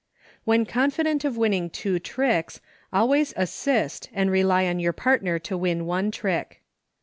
[0.45, 2.59] When confident of winning two tricks
[2.91, 6.63] al ways assist and rely on your partner to win one trick.